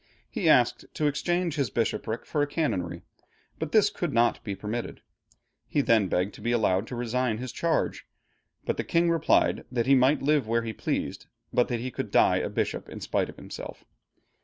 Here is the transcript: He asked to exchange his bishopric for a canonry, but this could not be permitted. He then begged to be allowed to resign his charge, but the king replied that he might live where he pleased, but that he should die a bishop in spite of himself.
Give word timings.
He 0.31 0.49
asked 0.49 0.85
to 0.95 1.05
exchange 1.05 1.53
his 1.57 1.69
bishopric 1.69 2.25
for 2.25 2.41
a 2.41 2.47
canonry, 2.47 3.03
but 3.59 3.71
this 3.71 3.91
could 3.91 4.11
not 4.11 4.43
be 4.43 4.55
permitted. 4.55 5.03
He 5.67 5.81
then 5.81 6.07
begged 6.07 6.33
to 6.33 6.41
be 6.41 6.51
allowed 6.51 6.87
to 6.87 6.95
resign 6.95 7.37
his 7.37 7.51
charge, 7.51 8.07
but 8.65 8.77
the 8.77 8.83
king 8.83 9.11
replied 9.11 9.63
that 9.71 9.85
he 9.85 9.93
might 9.93 10.23
live 10.23 10.47
where 10.47 10.63
he 10.63 10.73
pleased, 10.73 11.27
but 11.53 11.67
that 11.67 11.81
he 11.81 11.93
should 11.95 12.09
die 12.09 12.37
a 12.37 12.49
bishop 12.49 12.89
in 12.89 12.99
spite 12.99 13.29
of 13.29 13.35
himself. 13.37 13.85